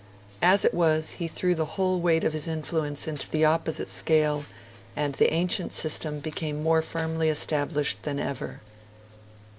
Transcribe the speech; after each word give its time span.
As 0.41 0.65
it 0.65 0.73
was, 0.73 1.11
he 1.11 1.27
threw 1.27 1.53
the 1.53 1.61
whole 1.77 1.99
weight 2.01 2.23
of 2.23 2.33
his 2.33 2.47
influence 2.47 3.07
into 3.07 3.29
the 3.29 3.45
opposite 3.45 3.87
scale, 3.87 4.45
and 4.95 5.13
the 5.13 5.31
ancient 5.31 5.73
system 5.73 6.19
became 6.19 6.63
more 6.63 6.81
firmly 6.81 7.29
established 7.29 8.01
than 8.01 8.19
ever. 8.19 8.61